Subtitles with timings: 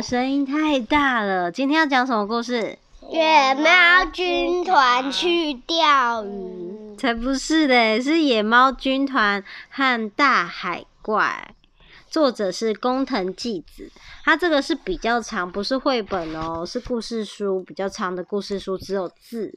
[0.00, 1.52] 的声音太大了。
[1.52, 2.78] 今天要讲什么故事？
[3.10, 6.96] 野猫军团去钓鱼？
[6.96, 11.54] 才不是嘞，是野猫军团和大海怪。
[12.10, 13.90] 作者是工藤纪子，
[14.24, 19.56] 它这个是比较长，不是绘本哦，是故事书，比较长的故事书，只有字，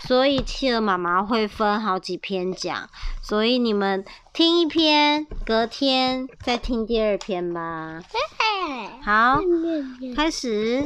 [0.00, 2.90] 所以企鹅妈妈会分好几篇讲，
[3.22, 8.02] 所以你们听一篇，隔天再听第二篇吧。
[9.02, 9.40] 好，
[10.16, 10.84] 开始。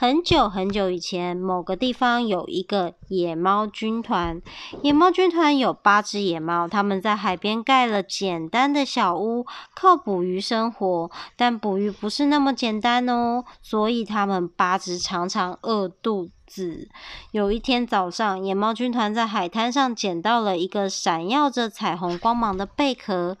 [0.00, 4.40] 很久很久以前，某个地方有一个野猫军团。
[4.80, 11.10] 野猫军团有八只野猫，他们在海边盖了简单的小屋，靠捕鱼生活。
[11.36, 16.88] 但捕鱼不是那么简单哦，所以他们八只常常饿肚子。
[17.32, 23.36] 有一天早上，野猫军团在海滩上捡到了一个闪耀着彩虹光芒的贝壳，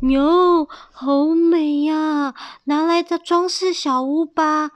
[0.00, 2.34] 哟，好美呀！
[2.64, 4.72] 拿来的装饰小屋吧。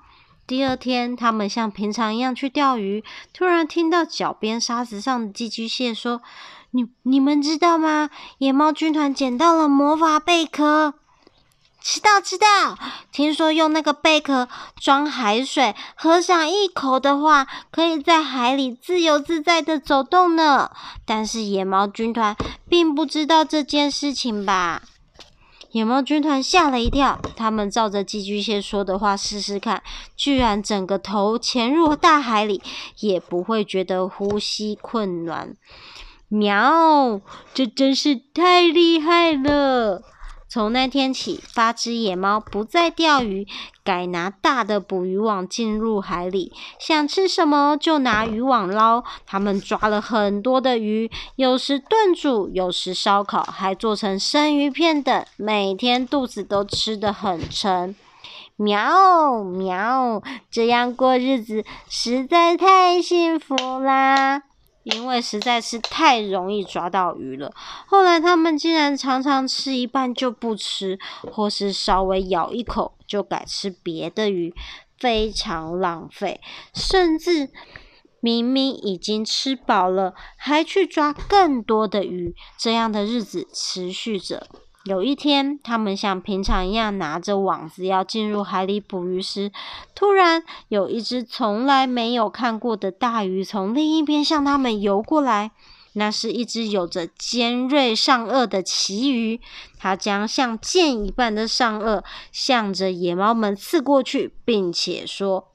[0.47, 6.21] 第二天，他们像平常一样去钓鱼，突然听到脚边沙子上的寄居蟹说
[6.73, 8.11] ：“你你们知道吗？
[8.39, 10.95] 野猫军团捡到了魔法贝壳。
[11.81, 12.79] ”“知道知道，
[13.13, 20.71] 听说用那个贝壳装海水，喝上一口的话，可以在海里自由自在的走动呢。”
[21.07, 22.37] 但是野猫军团
[22.69, 24.83] 并不知道这件事情吧。
[25.75, 29.83] 野猫军团吓了一跳，他们照着寄居蟹说的话试试看，
[30.17, 32.63] 居然整个头潜入大海里，
[33.01, 35.57] 也不会觉得呼吸困难。
[36.29, 37.21] 喵，
[37.53, 39.84] 这真是太厉害了！
[40.55, 43.45] 从那天起，八只野猫不再钓鱼，
[43.83, 49.03] 改拿大的捕鱼网进入海里，想吃什么就拿渔网捞。
[49.27, 57.97] 他们抓了很多的鱼，有时炖煮，有时烧烤，还做成生鱼片等，每天肚子都吃得很撑。
[58.55, 64.43] 喵喵，这样过日子实在太幸福啦！
[64.85, 67.53] 因为实在是太容易抓到鱼了，
[67.87, 70.99] 后来他们竟然常常吃一半就不吃，
[71.33, 74.55] 或是稍微咬一口就改吃别的鱼，
[74.99, 76.41] 非常浪费。
[76.75, 77.51] 甚至
[78.21, 84.47] 明明已经吃饱了，还去抓更多的鱼，这样的日子持续着。
[84.85, 89.51] 有一天，他们像平常一样拿着网子要进入海里捕鱼时，
[89.95, 95.53] 突然有一只从来没有看过的大鱼从另一边向他们游过来。
[95.97, 99.41] 那是一只有着尖锐上颚的旗鱼，
[99.79, 102.03] 它将像剑一般的上颚
[102.33, 105.53] 向着野猫们刺过去，并且说：“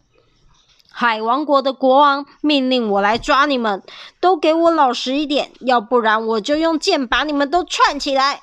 [0.90, 3.84] 海王国的国王命令我来抓你们，
[4.22, 8.42] 都给我老实一点，要不然我就用剑把你们都串起来。”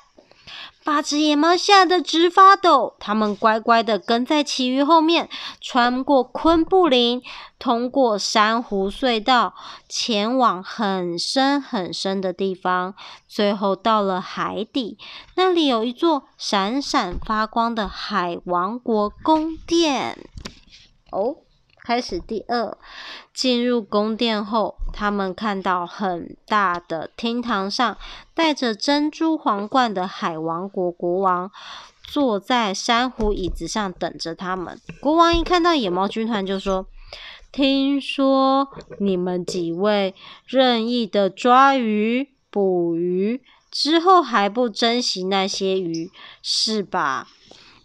[0.87, 5.27] 八只野猫吓得直发抖，它们乖乖地跟在奇鱼后面，
[5.59, 7.21] 穿过昆布林，
[7.59, 9.53] 通过珊瑚隧道，
[9.89, 12.95] 前往很深很深的地方，
[13.27, 14.97] 最后到了海底。
[15.35, 20.17] 那里有一座闪闪发光的海王国宫殿。
[21.11, 21.46] 哦。
[21.87, 22.77] 开始第二，
[23.33, 27.97] 进入宫殿后，他们看到很大的厅堂上，
[28.33, 31.49] 戴着珍珠皇冠的海王国国王
[32.03, 34.77] 坐在珊瑚椅子上等着他们。
[34.99, 36.87] 国王一看到野猫军团，就说
[37.53, 38.67] ：“听说
[38.99, 40.13] 你们几位
[40.45, 46.11] 任意的抓鱼、捕鱼之后还不珍惜那些鱼，
[46.43, 47.29] 是吧？”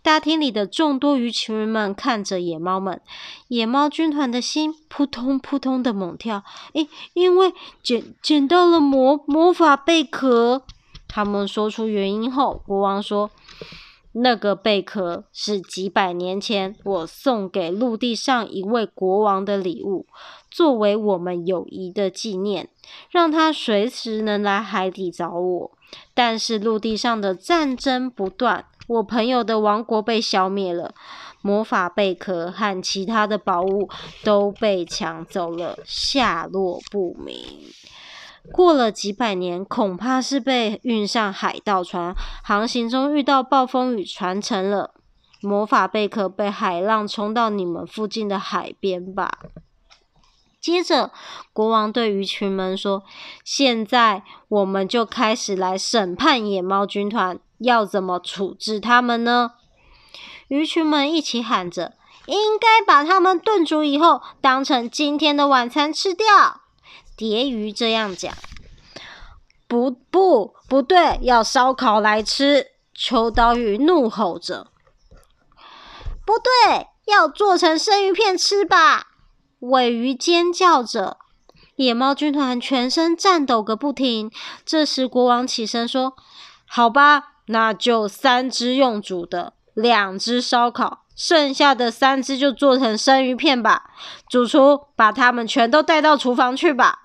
[0.02, 3.00] 大厅里的众多鱼群们看着野猫们，
[3.48, 6.42] 野猫军团的心扑通扑通的猛跳。
[6.74, 10.64] 诶，因为捡捡到了魔魔法贝壳。
[11.06, 13.30] 他们说出原因后，国王说
[14.12, 20.06] ：“那个贝壳是几百年前我送给陆地上一位国王的礼物，
[20.50, 22.68] 作为我们友谊的纪念，
[23.10, 25.70] 让他随时能来海底找我。
[26.14, 30.92] 但是陆地上的战争不断。”我朋友的王国被消灭了，
[31.40, 33.88] 魔法贝壳和其他的宝物
[34.24, 37.36] 都被抢走了，下落不明。
[38.50, 44.94] 过了几百年，恐怕是被运上海盗船，航行中遇到暴风雨，船沉了。
[45.40, 49.38] 魔法贝壳被海浪冲到你们附近的海边吧。
[50.60, 51.10] 接着，
[51.52, 53.02] 国王对鱼群们说
[53.44, 59.52] ：“现在我们就开始来审判野猫军团。”要怎么处置他们呢？
[60.48, 61.94] 鱼群们一起喊着
[62.26, 66.26] ：“应该把他们炖煮以后，当成今天的晚餐吃掉。”
[67.16, 68.32] 蝶鱼这样讲。
[69.68, 72.66] 不不不对，要烧烤来吃！
[72.94, 74.68] 秋刀鱼怒吼着。
[76.26, 79.08] 不对，要做成生鱼片吃吧！
[79.60, 81.18] 尾鱼尖叫着，
[81.76, 84.30] 野猫军团全身颤抖个不停。
[84.64, 86.14] 这时，国王起身说
[86.66, 93.84] ：“好吧，那就三只用煮的，两只烧烤，剩下的三只就做成生鱼片吧。
[94.28, 96.98] 主厨，把它们全都带到厨房去吧。”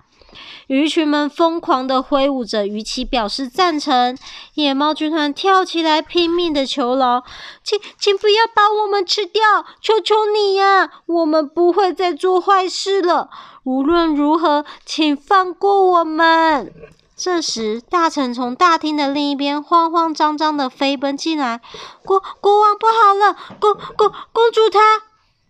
[0.68, 4.18] 鱼群们疯狂地挥舞着鱼鳍，表示赞成。
[4.56, 7.24] 野猫军团跳起来，拼命地求饶
[7.64, 9.42] ：“请，请不要把我们吃掉！
[9.82, 13.30] 求求你呀，我们不会再做坏事了。
[13.64, 16.74] 无论如何，请放过我们。”
[17.18, 21.60] 这时，大臣从大厅的另一边慌慌张张地飞奔进来
[22.06, 23.36] ：“国国王不好了！
[23.60, 25.02] 公公公主她，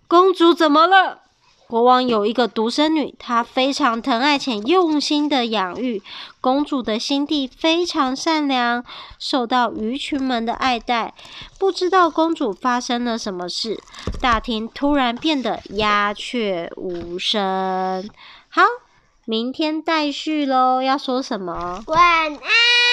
[0.07, 1.23] 公主怎么了？”
[1.67, 6.01] 国王有一个独生女，她非常疼爱且用心的养育。
[6.39, 8.85] 公主的心地非常善良，
[9.19, 11.13] 受到鱼群们的爱戴。
[11.59, 13.77] 不知道公主发生了什么事，
[14.21, 18.09] 大厅突然变得鸦雀无声。
[18.47, 18.63] 好，
[19.29, 20.81] 明天待续喽。
[20.81, 21.83] 要说什么？
[21.88, 22.87] 晚安。